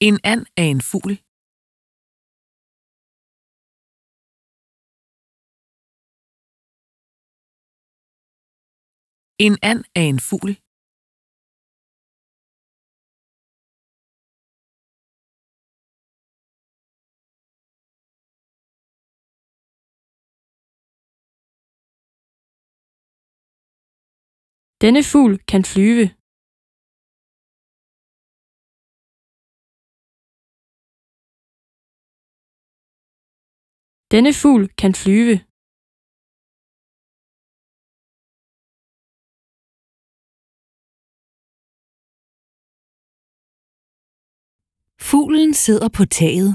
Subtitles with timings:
[0.00, 1.12] En and er en fugl.
[9.38, 10.52] En and er en fugl.
[24.82, 26.25] Denne fugl kan flyve.
[34.12, 35.36] Denne fugl kan flyve.
[45.10, 46.50] Fuglen sidder på taget.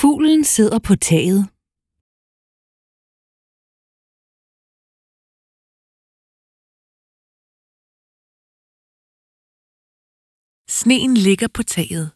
[0.00, 1.57] Fuglen sidder på taget.
[10.70, 12.06] Sneen ligger på taget.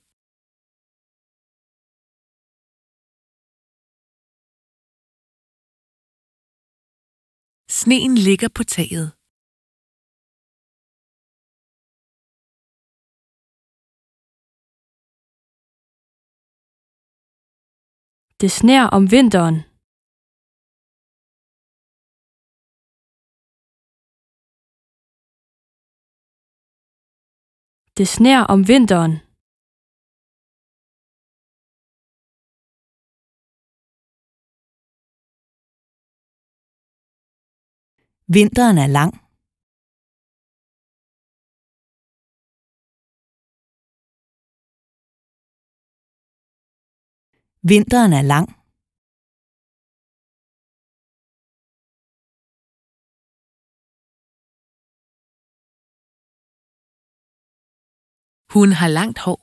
[7.80, 9.06] Sneen ligger på taget.
[18.40, 19.71] Det sner om vinteren.
[28.02, 29.18] Det sner om vinteren.
[38.26, 39.12] Vinteren er lang.
[47.60, 48.61] Vinteren er lang.
[58.54, 59.40] Hun har langt hår.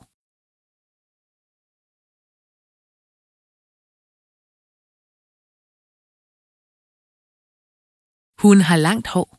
[8.44, 9.30] Hun har langt hår.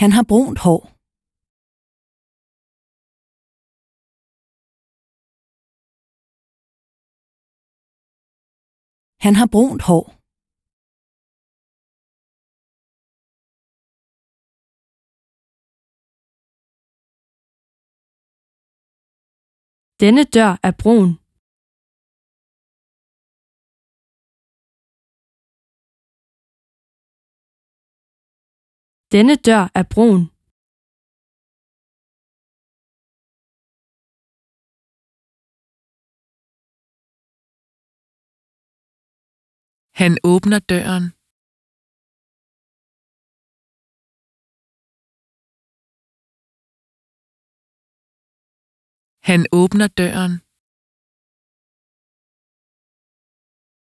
[0.00, 0.97] Han har brunt hår.
[9.24, 10.06] Han har brunt hår.
[20.02, 21.10] Denne dør er brun.
[29.12, 30.37] Denne dør er brun.
[40.00, 41.04] Han åbner døren.
[49.28, 50.47] Han åbner døren.